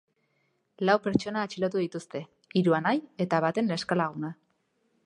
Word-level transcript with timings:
Lau 0.89 0.95
pertsona 1.03 1.43
atxilotu 1.49 1.83
dituzte, 1.83 2.23
hiru 2.61 2.79
anai 2.79 2.95
eta 3.27 3.45
baten 3.47 3.71
neskalaguna. 3.75 4.35